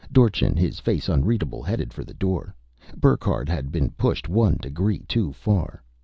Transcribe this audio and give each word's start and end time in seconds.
Dorchin, 0.11 0.57
his 0.57 0.79
face 0.79 1.07
unreadable, 1.09 1.61
headed 1.61 1.93
for 1.93 2.03
the 2.03 2.15
door. 2.15 2.55
Burckhardt 2.99 3.47
had 3.49 3.71
been 3.71 3.91
pushed 3.91 4.27
one 4.27 4.57
degree 4.59 5.05
too 5.07 5.31
far. 5.31 5.83